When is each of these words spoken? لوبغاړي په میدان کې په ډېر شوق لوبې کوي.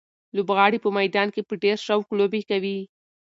لوبغاړي 0.35 0.79
په 0.83 0.89
میدان 0.97 1.27
کې 1.33 1.41
په 1.49 1.53
ډېر 1.63 1.77
شوق 1.87 2.05
لوبې 2.19 2.41
کوي. 2.49 2.79